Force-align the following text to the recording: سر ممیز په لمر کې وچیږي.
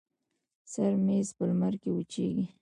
سر 0.73 0.91
ممیز 1.01 1.27
په 1.37 1.43
لمر 1.49 1.73
کې 1.81 1.89
وچیږي. 1.93 2.45